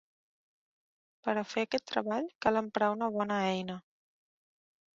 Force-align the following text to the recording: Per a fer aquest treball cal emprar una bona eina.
Per 1.27 1.35
a 1.41 1.43
fer 1.51 1.65
aquest 1.67 1.85
treball 1.91 2.29
cal 2.47 2.59
emprar 2.63 2.89
una 2.97 3.13
bona 3.19 3.41
eina. 3.53 3.77